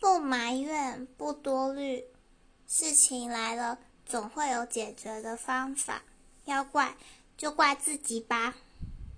[0.00, 2.04] 不埋怨不多虑。
[2.66, 6.02] 事情来了总会有解决的方法。
[6.46, 6.96] 要怪
[7.36, 8.56] 就怪自己吧。